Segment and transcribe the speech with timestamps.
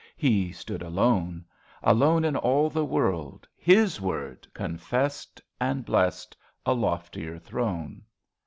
[0.17, 1.45] He stood alone.
[1.83, 6.35] Alone in all the world, his word Confessed— and blessed—
[6.65, 8.01] a loftier throne.